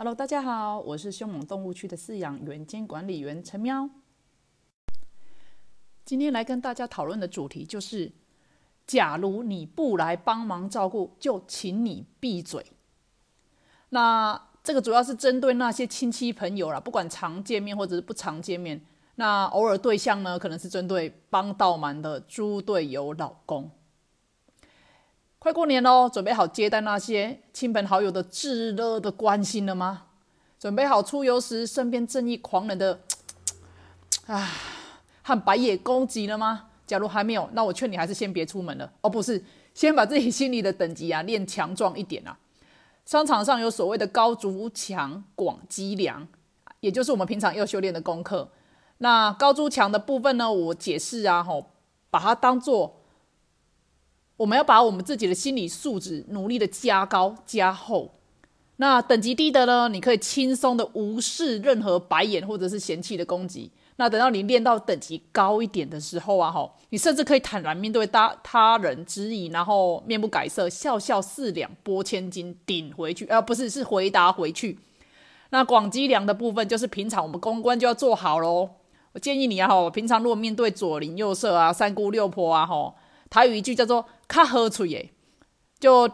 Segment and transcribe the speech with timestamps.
[0.00, 3.90] Hello，大家好，我是凶猛动物区的饲养员兼管理员陈喵。
[6.04, 8.12] 今天来跟大家讨论的主题就是：
[8.86, 12.64] 假如你不来帮忙照顾，就请你闭嘴。
[13.88, 18.80] 那这个主要是针对那些亲戚朋友啦，不管常见面或者是不常见面，
[19.16, 23.68] 那偶尔对象呢，可能是针对帮倒忙的猪队友老公。
[25.40, 30.06] 快过年喽，准备好接待那些亲朋好友的炙热的关心了吗？
[30.58, 32.98] 准备好出游时身边正义狂人的
[34.26, 34.50] 啊
[35.22, 36.64] 和白眼攻击了吗？
[36.88, 38.92] 假如还没有，那我劝你还是先别出门了。
[39.00, 39.40] 哦，不是，
[39.74, 42.36] 先把自己心里的等级啊练强壮一点啊。
[43.06, 46.26] 商场上有所谓的高筑墙、广积粮，
[46.80, 48.50] 也就是我们平常要修炼的功课。
[48.98, 51.66] 那高筑墙的部分呢，我解释啊，吼，
[52.10, 52.96] 把它当做。
[54.38, 58.10] 我们要把我们自己的心理素质努力的加高加厚。
[58.76, 63.70] 那等级低的呢，你可以轻松的无视任何白眼或者是嫌弃的攻击。
[63.96, 73.26] 那等到你练到等级高一点的时候啊，吼，你甚至可以坦然面对他他人质疑，然后面不改色，笑笑四两拨千斤顶回去。
[73.26, 74.78] 呃，不是，是回答回去。
[75.50, 78.70] 那广积粮的部分，就是平常我们公关就要做好喽。
[79.14, 82.94] 我建议你啊，吼，平常如果面对左邻右舍啊、三姑六婆啊，吼。
[83.30, 85.10] 台语一句叫做“卡喝嘴”耶，
[85.78, 86.10] 就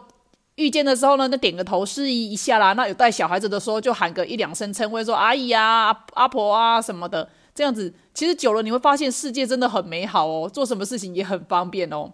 [0.55, 2.73] 遇见的时候呢，那点个头示意一下啦。
[2.73, 7.29] 那有带小孩子的时候，就喊个一两声称谓，说阿姨啊、阿婆啊什么的。
[7.53, 12.11] 这样子，其实久了你会发现世界真的很美好哦，做什么事情也很方便哦。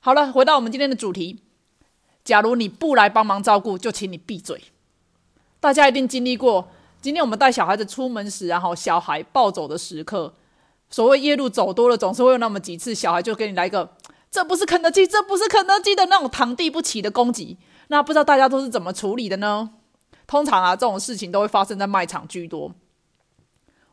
[0.00, 1.40] 好了，回到我们今天的主题，
[2.24, 4.62] 假如你不来帮忙照顾，就请你闭嘴。
[5.60, 6.68] 大家一定经历过，
[7.00, 10.34] 今天我们带小孩子出门时，然后小孩暴走的时刻。
[10.94, 13.96] 所谓夜路走多了，总是会有那么几次，小孩就给你来个
[14.30, 17.58] “这不是肯德基，这不是肯德基”的那种躺地不起的攻击。
[17.88, 19.70] 那不知道大家都是怎么处理的呢？
[20.28, 22.72] 通常啊，这种事情都会发生在卖场居多。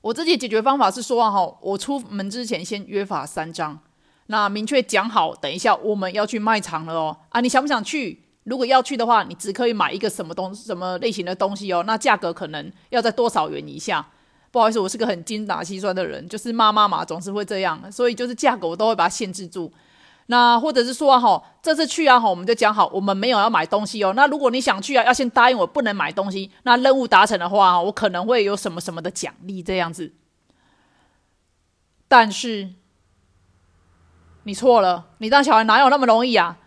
[0.02, 3.80] 我自己解决方法是说哈，我出门之前先约法三章，
[4.28, 7.18] 那明确讲好，等一下我们要去卖场了哦。
[7.30, 8.26] 啊，你想不想去？
[8.44, 11.84] 如果要去的话，你只可以买一个什么东什么类型的东西哦？
[11.88, 14.08] 那价格可能要在多少元以下？
[14.52, 19.72] 不好意思，我是个很精打细算的人，就是妈妈嘛，总是会这样，所以就是价格我都会把它限制住。
[20.28, 24.12] 那或者是说哈，这次去啊哈，我们就讲好，我们没有要买东西哦。
[24.14, 26.52] 那如果你想去啊，要先答应我不能买东西。
[26.64, 30.14] 那任务达成的话，我可能会有什么什么的奖励这样子。
[32.10, 32.72] 但是
[34.44, 36.58] 你错了，你当小孩哪有那么容易啊？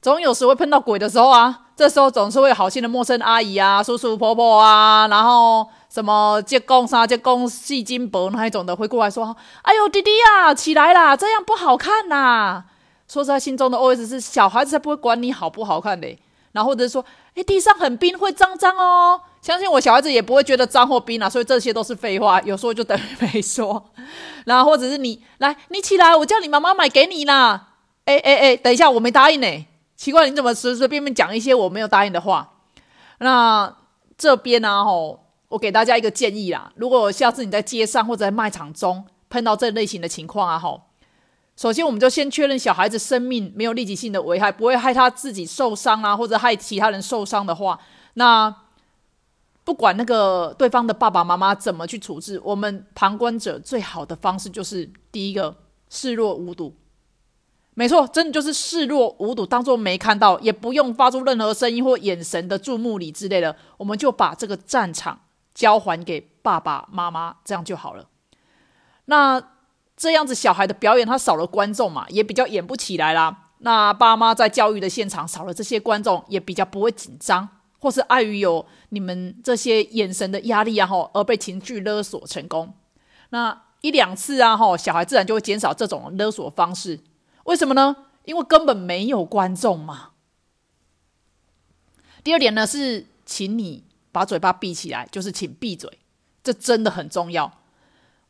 [0.00, 1.60] 总有时会碰到鬼的时候啊。
[1.76, 5.68] 这时候总是会有好心的陌生阿姨啊、叔叔婆婆啊，然后。
[5.94, 12.64] 什么结公啥结公戏金箔那一种的会过来说：“哎呦，弟弟呀，起来啦，这样不好看呐。”
[13.06, 16.18] 说实在，心中的 OS 是：小孩子才不会管你好不好看嘞。
[16.50, 17.04] 然后或者是说
[17.36, 21.30] ：“哎，地上很冰，会脏脏哦。”相信我，小孩子也不会觉得脏或冰啊。
[21.30, 23.90] 所以这些都是废话，有说就等于没说。
[24.46, 27.68] 然后或者是你来，你起来，我叫你妈妈买给你啦。
[28.06, 29.66] 哎哎哎，等一下，我没答应呢。
[29.94, 32.50] 奇怪，你怎么随随便便讲一些我没有答应的话？
[33.18, 33.72] 那
[34.18, 34.84] 这边呢？
[34.84, 35.20] 吼。
[35.54, 40.82] 我给大家一个建议啦，如果下次你在街上或者在卖场中碰到这类型的情况啊，吼，
[41.54, 47.78] 首先我们就先确认小孩子生命没有立即性的危害，不会害他自己受伤啊，或者害其他人受伤的话，
[48.14, 48.52] 那
[49.62, 55.56] 不管那个对方的爸爸妈妈怎么去处置，我们旁观者最好的方式就是第一个
[55.88, 56.74] 视若无睹，
[57.74, 65.20] 没错，真的就是视若无睹，当做没看到，也不用发出任何声音或眼神的注目礼之类的，我们就把这个战场。
[65.54, 68.08] 交还给爸爸妈妈，这样就好了。
[69.06, 69.42] 那
[69.96, 73.50] 这样子，小孩的表演他少了观众嘛，也比较演不起来啦。
[73.58, 77.48] 那爸妈在教育的现场少了这些观众，也比较不会紧张，
[77.78, 82.74] 或是碍于有你们这些眼神的压力啊，吼，而被情绪勒索成功。
[83.30, 87.00] 那一两次啊，吼，小孩自然就会减少这种勒索方式。
[87.44, 87.96] 为什么呢？
[88.24, 90.10] 因为根本没有观众嘛。
[92.24, 93.84] 第二点呢，是请你。
[94.14, 95.90] 把嘴巴闭起来，就是请闭嘴，
[96.44, 97.52] 这真的很重要。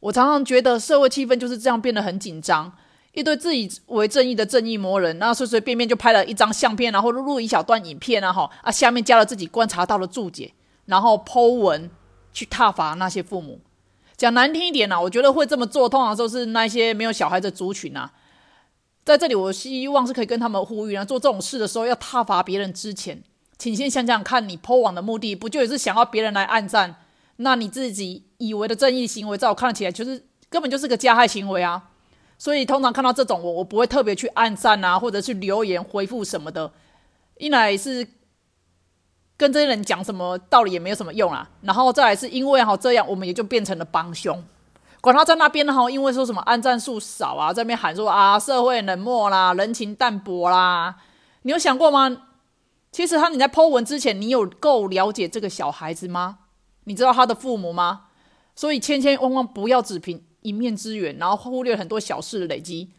[0.01, 2.73] 我常常觉得社会气氛就是这样变得很紧张，
[3.13, 10.55] 一堆自以为正义的正义魔人，那随随便便就拍了一张相片，然后录一小段影片啊，哈啊，下面加了自己观察到的注解，
[10.87, 11.91] 然后剖文
[12.33, 13.61] 去挞伐那些父母。
[14.17, 18.11] 讲难听一点呢，我觉得会这么做，通常都是那些没有小孩的族群啊。
[19.05, 23.23] 在这里，我希望是可以跟他们呼吁啊，做这种事的时候要挞伐别人之前。
[23.57, 26.97] 请先想想看，你抛网的目的不就也是想要别人来暗赞？
[27.37, 31.91] 那你自己以为的正义行为，在我看起来就是根本就是个加害行为啊！
[32.39, 36.71] 所以通常看到这种，我我不会特别去暗赞啊，或者去留言回复什么的。
[37.39, 38.07] 一来是
[39.37, 41.51] 跟这些人讲什么道理也没有什么用啊。
[41.63, 44.41] 然后再来是因为哈这样，我们也就变成了帮凶。
[45.01, 50.95] 管他在那边哈，因为说什么暗战数少啊，在那边喊说啊社会冷漠啦，人情淡薄啦，
[51.43, 52.17] 你有想过吗？
[52.95, 56.39] 其实他你在剖文之前，你有够了解这个小孩子吗？
[56.85, 58.03] 你知道他的父母吗？
[58.55, 62.93] 所以千千万万不要只凭一面之缘，然后忽略很多小事的累积。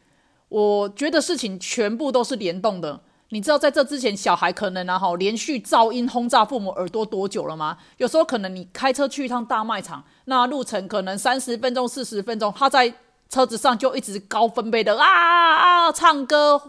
[0.49, 3.03] 我觉得事情全部都是联动的。
[3.29, 7.77] 你知道在这之前，小孩可能然后连续噪音轰炸父母耳朵多久了吗？
[7.95, 12.93] 有时候可能你开车去一趟大卖场，那路程可能三十分钟、四十分钟，他在
[13.29, 16.61] 车子上就一直高分贝的啊啊唱歌，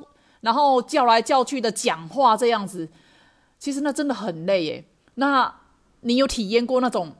[0.42, 2.88] 然后叫来叫去的讲话这样子，
[3.58, 4.84] 其实那真的很累耶。
[5.14, 5.54] 那
[6.00, 7.14] 你有体验过那种？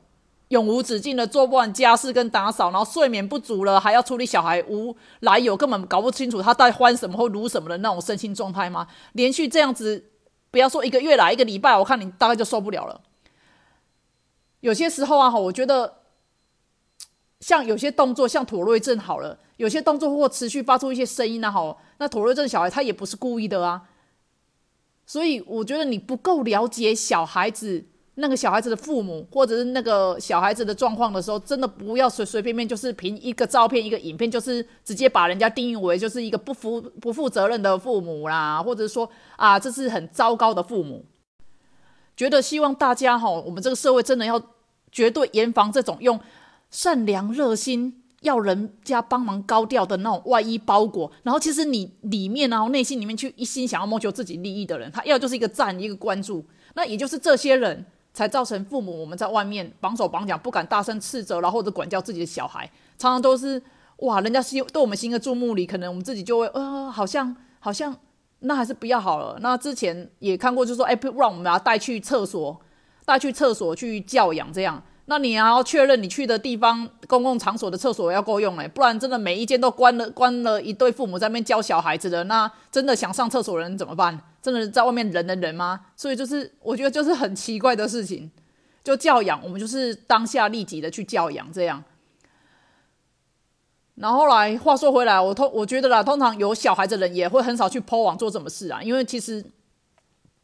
[0.50, 8.86] 永无止境的做不完家事跟打扫，然后睡眠不足了，还要处理小孩无来由，根本搞不清楚他在欢什么或如什么的那种身心状态吗？
[9.14, 10.12] 连续这样子，
[10.52, 13.00] 不要说一个月来一个礼拜，我看你大概就受不了了。
[14.60, 16.02] 有些时候啊，我觉得
[17.40, 23.82] 像有些动作，像妥瑞症好了，有些动作或持续发出一些声音啊，哈，那妥瑞症小孩他也不是故意的啊，
[25.06, 27.84] 所以我觉得你不够了解小孩子。
[28.18, 39.06] 那个小孩子的父母，或者是那个小孩子的状况的时候，真的不要随随便便就是凭一个照片、一个影片，就是直接把人家定义为就是一个不负不负责任的父母啦，或者说
[39.36, 41.04] 啊，这是很糟糕的父母。
[42.16, 44.42] 觉得希望大家哈，我们这个社会真的要
[44.90, 46.18] 绝对严防这种用
[46.70, 57.84] 善良热心要人家帮忙高调的那种外衣包裹，然后其实你里面然后内心里面去一心想要谋求自己利益的人，他要就是一个赞一个关注，那也就是这些人。
[58.16, 62.64] 才造成父母我们在外面绑手绑脚，不敢大声斥责，然后或者管教自己的小孩，
[62.96, 63.62] 常常都是
[63.98, 67.94] 哇，人家心对我们心的注目礼，可能我们自己就会呃，好像好像
[68.38, 69.36] 那还是不要好了。
[69.42, 72.58] 那之前也看过，就说哎，不让我们把他带去厕所，
[73.04, 74.82] 带去厕所去教养这样。
[75.08, 84.20] 那你还要确认你去的地方公共场所的厕所要够用哎，不然真的每一间都关了，关了一对父母在那边教小孩子的，那真的想上厕所的人怎么办？
[84.42, 85.80] 真的在外面忍的人吗？
[85.96, 88.28] 所以就是我觉得就是很奇怪的事情，
[88.82, 91.84] 就教养我们就是当下立即的去教养这样。
[93.94, 99.44] 然后来话说回来，我通我觉得啦，通常有小孩的人也会很少去抛网做什么事啊，因为其实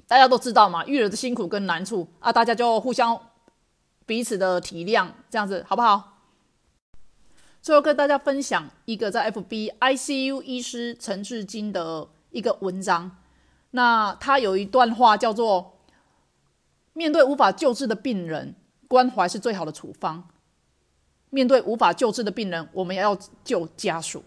[0.07, 3.21] 大家都知道嘛，育儿的辛苦跟难处啊，大家就互相。
[4.07, 6.19] 彼此的体谅，这样子好不好？
[7.61, 13.19] 最后跟大家分享一个在 FB ICU 医师陈志金的一个文章。
[13.71, 15.79] 那他有一段话叫做
[16.93, 18.57] ：“面对无法救治的病人，
[18.89, 20.25] 关怀是最好的处方；
[21.31, 24.25] 面对无法救治的病人，我们也要救家属。”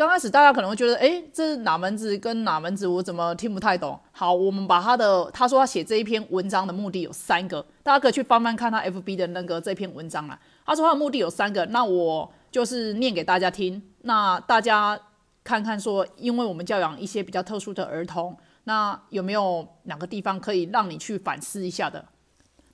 [0.00, 4.00] 刚开始大家可能会觉得，哎，这是哪门子跟哪门子，我怎么听不太懂？
[4.12, 10.40] 好，我们把他的他说他写这一篇文章的目的有三个，大家可以去翻翻看他 FB 的那个这篇文章啦。
[10.64, 14.98] 他说他的目的有三个，那我就是念给大家听，那大家
[15.44, 22.02] 看看说，因为我们教养一些比较特殊的儿童，那有没有哪个地方可以让你去反思一下的？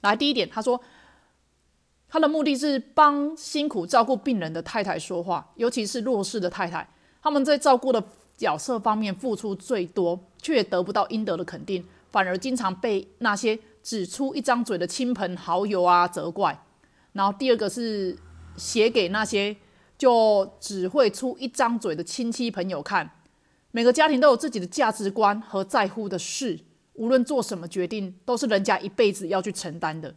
[0.02, 0.81] 来，第一点，他说
[2.08, 6.88] 他的目的是帮辛苦照顾病人的太太说话，尤其是弱势的太太。
[7.26, 8.00] 他们在照顾的
[8.37, 16.56] 角色方面付出最多，却得不到应得的肯定，反而经常被那些只出一张嘴的亲朋好友啊责怪。
[17.14, 18.16] 然后第二个是
[18.56, 19.56] 写给那些
[19.99, 23.11] 就只会出一张嘴的亲戚朋友看。
[23.73, 26.61] 每个家庭都有自己的价值观和在乎的事，
[26.92, 30.14] 无论做什么决定，都是人家一辈子要去承担的。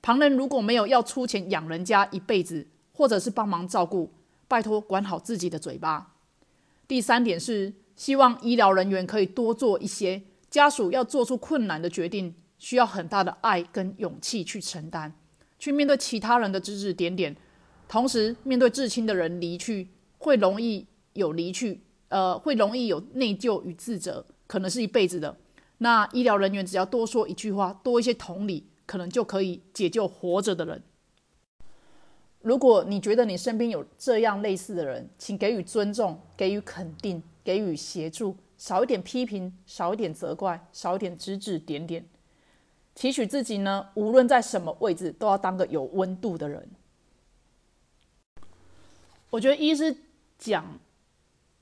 [0.00, 4.10] 旁人如果没有要出钱养人家一辈子，或者是帮忙照顾，
[4.48, 6.08] 拜托管好自己的嘴巴。
[6.92, 15.10] 第三点是希望医疗人员可以多做一些，家属要做出困难的决定，需要很大的爱跟勇气去承担，
[15.58, 17.34] 去面对其他人的指指点点，
[17.88, 25.38] 同时面对至亲的人离去，会容易有离去，呃，会容易有内疚与自责，可能是一辈子的。
[25.78, 30.82] 那医疗人员只要多说一句话，多一些同理，可能就可以解救活着的人。
[32.42, 42.04] 如果你觉得你身边有这样类似的人，请给予尊重，给予肯定，给予协助，少一点批评，少一点责怪，少一点指指点点。
[42.94, 46.68] 提取自己呢，无论在什么位置，都要当个有温度的人。
[49.30, 49.96] 我觉得医师
[50.36, 50.78] 讲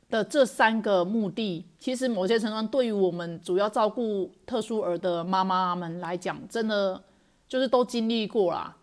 [0.09, 7.01] 的这三个目的，其实某些程度上，对于我们主要照顾特殊儿的妈妈们来讲，真的
[7.47, 8.77] 就是都经历过啦。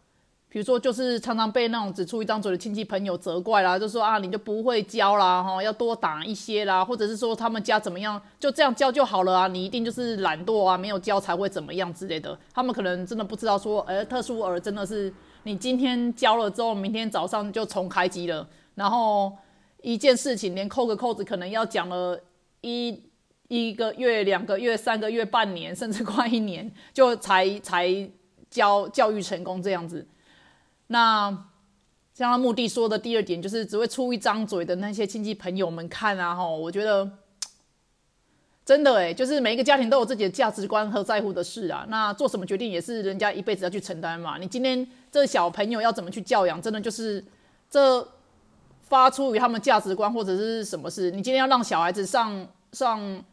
[0.50, 12.38] 比如说，就是常常被那种只出一张嘴的亲戚朋友责怪啦，就说啊，你就不会教啦，哈，要多打一些啦，或者是说他们家怎么样，就这样教就好了啊，你一定就是懒惰啊，没有教才会怎么样之类的。
[12.54, 15.14] 他们可能真的不知道说，呃，特殊儿真的是
[15.44, 19.32] 你今天教了之后，明天早上就重开机了，然后
[19.82, 22.18] 一件事情连扣个扣子可能要讲了
[22.62, 23.04] 一
[23.50, 28.10] 一个月、两个月、三个月、半年，甚至快一年，就才才
[28.50, 30.08] 教教育成功这样子。
[30.88, 31.30] 那
[32.14, 37.10] 像他目的说的第二点，就是只会出一张嘴的那些亲戚朋友们看啊，吼，我觉得
[38.66, 41.86] 真的诶，就是每一个家庭都有自己的价值观和在乎的事啊。
[41.90, 44.38] 那做什么决定也是人家一辈子要去承担嘛。
[44.38, 47.24] 你今天这小朋友要怎么去教养，真的就是
[47.70, 48.08] 这
[48.82, 51.12] 发出于他们价值观或者是什么事。
[51.12, 53.24] 你今天要让小孩子上上。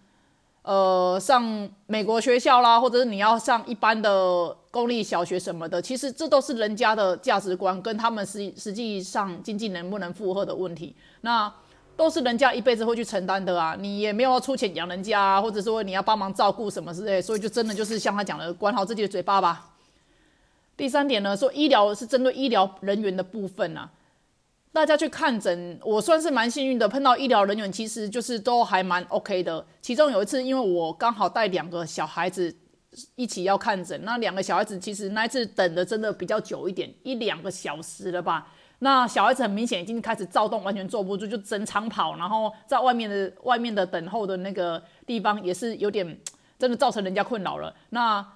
[0.67, 11.53] 呃，上美国学校啦，或者是你要上一般的公立小学什么的，其实这都是人家的价值观，跟他们实实际上经济能不能负荷的问题，那
[11.97, 13.77] 都是人家一辈子会去承担的啊。
[13.79, 19.71] 你也没有出钱养人家，啊，或者说你要帮忙照顾什么之类，所以就真的就是像他讲的，管好自己的嘴巴吧。
[20.77, 23.89] 第三点呢，说医疗是针对医疗人员的部分啊。
[24.73, 29.65] 大家去看诊，我算是蛮幸运的，碰到医疗人员其实就是都还蛮 OK 的。
[29.81, 32.53] 其中有一次，因为我刚好带两个小孩子
[33.17, 38.53] 一起要看诊，那两个小孩子其实那一次等的真的比较久一点，一两个小时了吧。
[38.81, 46.19] 那小孩子很明显已经开始躁动，完全坐不住，就整场跑，然后在外面的外面的等候的那个地方也是有点
[46.59, 47.75] 真的造成人家困扰了。
[47.91, 48.27] 那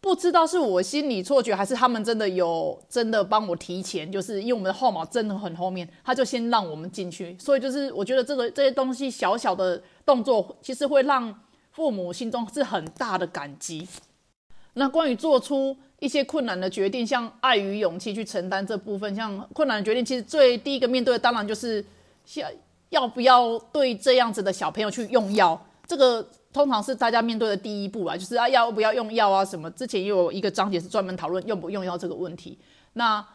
[0.00, 7.34] 不知道是我心理错觉，还是他们真的有真的帮我提前，就是因为我们的号码真的很后面，他就先让我们进去。
[7.38, 11.34] 所以就是我觉得这个这些东西小小的动作，其实会让
[11.74, 13.86] 父母心中是很大的感激。
[14.72, 21.84] 那关于做出一些困难的决定，像爱与勇气去承担这部分，像困难的决定，其实最第一个面对的当然就是
[22.36, 22.48] 要
[22.88, 26.26] 要不要对这样子的小朋友去用药，这个。
[26.54, 29.68] 通常是大家面对的第一步啊，就是啊要不要用药啊什么？
[29.72, 32.56] 之前也有一个章节是专门讨论用不用药这个问题。
[32.92, 33.26] 那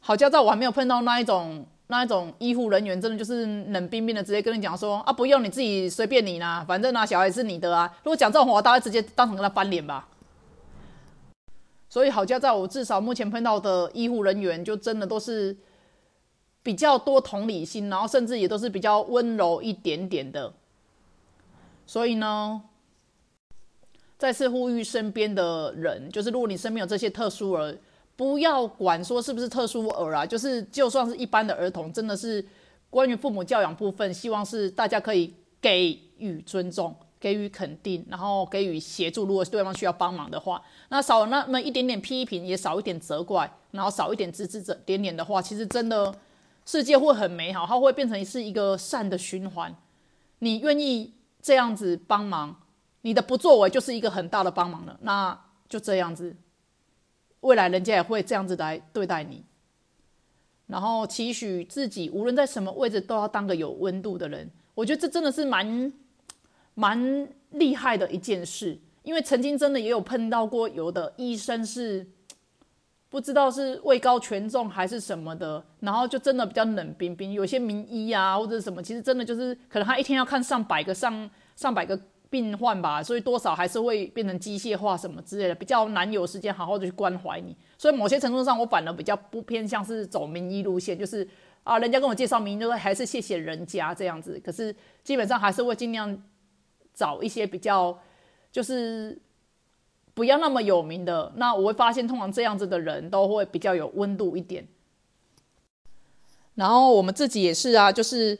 [0.00, 7.94] 好家在我还没有碰到那一种那一种医护人员，真的就是冷冰冰的直接跟你讲说啊不用你自己随便你啦，反正啊小孩是你的啊。
[8.02, 10.08] 如果讲这种话，大家直接当场跟他翻脸吧。
[11.88, 15.56] 所以好家在我至少目前碰到的医护人员，就真的都是
[16.62, 20.52] 比较多同理心，然后甚至也都是比较温柔一点点的。
[21.86, 22.62] 所以呢，
[24.18, 27.76] 再次呼吁身边的人，就是如果你身边有这些特殊儿，
[28.16, 32.44] 不要管说是不是特殊儿啊，就是就算是一般的儿童，真的是
[32.90, 39.24] 关于父母教养部分，希望是大家可以给予尊重，给予肯定，然后给予协助。
[39.24, 46.14] 如果对方需要帮忙的话，那少那么一点点批评，也少一点责怪，然后少一点指指点点的话，其实真的
[46.64, 49.74] 世界会很美好，它会变成是一个善的循环。
[50.38, 51.12] 你愿意？
[51.44, 52.56] 这样子帮忙，
[53.02, 54.98] 你的不作为就是一个很大的帮忙了。
[55.02, 56.34] 那就这样子，
[57.44, 59.44] 未来人家也会这样子来对待你。
[60.66, 64.50] 然后期许自己，无论在什么位置，都要当个有温度的人。
[64.74, 65.92] 我觉得这真的是蛮
[66.74, 72.06] 蛮厉害的一件事，因为曾经真的也有碰到过，有的医生是
[73.10, 77.32] 不知道是位高权重还是什么的，然后就真的比较冷冰冰。
[77.32, 81.30] 有些名医啊或者什么，其实真的就是可能他一天要看上百个上。
[81.56, 81.96] 上百个
[82.34, 87.56] 病患吧，所以多少还是会变成机械化什么之类的，比较难有时间好好的去关怀你。
[87.78, 91.24] 所以某些程度上，我反而比较不偏向是走名医路线，就是
[91.62, 94.40] 啊，人家跟我介绍名医，还是谢谢人家这样子。
[94.44, 94.74] 可是
[95.04, 96.20] 基本上还是会尽量
[96.92, 97.96] 找一些比较，
[98.50, 99.16] 就是
[100.12, 101.32] 不要那么有名的。
[101.36, 104.66] 那我会发现，通常这样子的人都会比较有温度一点。
[106.56, 108.36] 然后我们自己也是啊，就是。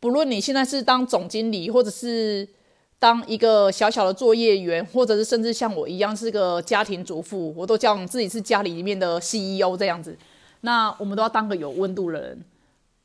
[0.00, 2.46] 不论你现在是当总经理，或者是
[3.04, 10.16] 当一个小小的作业员，或者是甚至像我一样是个家庭主妇，我都叫自己是家里面的 CEO 这样子。
[10.62, 12.42] 那我们都要当个有温度的人，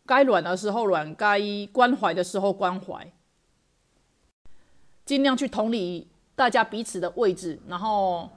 [0.06, 1.38] 该软的时候软，该
[1.74, 3.12] 关怀的时候关怀，
[5.04, 8.30] 尽量去同理大家彼此的位置，然后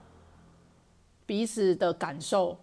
[1.27, 2.59] 彼此的感受，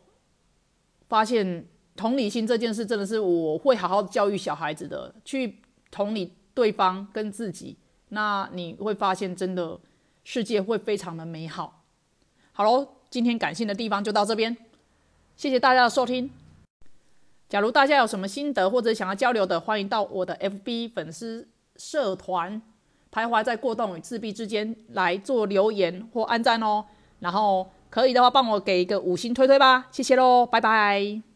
[1.08, 1.65] 发现
[1.96, 5.62] 同理心这件事真的是我会好好教育小孩子的去。
[5.89, 7.75] 同理对方跟自己，
[8.10, 9.80] 那你会发现真的
[10.24, 11.82] 世界会非常的美好。
[12.51, 14.56] 好喽，今天感性的地方就到这边，
[15.36, 16.30] 谢谢大家的收听。
[17.48, 21.48] 假如大家有什么心得或者想要交流的，欢迎到我的 FB 粉丝
[21.78, 22.62] 社团
[23.12, 26.86] 徘徊在过动与自闭之间来做留言或按赞哦。
[27.20, 31.28] 然后可以的话帮我给一个五星推推吧，谢谢喽，拜拜。